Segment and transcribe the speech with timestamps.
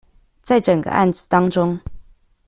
[0.41, 1.79] 在整個案子當中